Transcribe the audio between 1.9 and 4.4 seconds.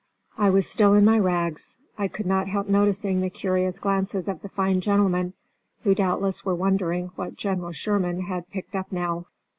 I could not help noticing the curious glances